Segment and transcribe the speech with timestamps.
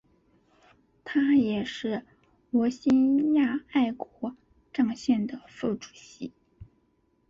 [1.05, 2.03] 他也是
[2.49, 4.35] 罗兴亚爱国
[4.73, 6.31] 障线的副主席。